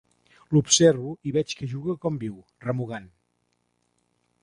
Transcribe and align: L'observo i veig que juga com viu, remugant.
L'observo 0.55 1.11
i 1.31 1.35
veig 1.35 1.55
que 1.61 1.69
juga 1.75 1.97
com 2.07 2.19
viu, 2.25 2.41
remugant. 2.67 3.09